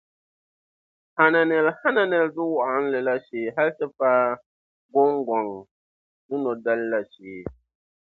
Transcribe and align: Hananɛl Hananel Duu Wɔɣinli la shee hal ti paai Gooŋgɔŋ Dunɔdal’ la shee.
Hananɛl 1.17 1.67
Hananel 1.79 2.27
Duu 2.35 2.51
Wɔɣinli 2.55 2.99
la 3.07 3.15
shee 3.25 3.53
hal 3.55 3.69
ti 3.77 3.85
paai 3.97 4.31
Gooŋgɔŋ 4.91 5.47
Dunɔdal’ 6.27 6.81
la 6.91 6.99
shee. 7.11 7.41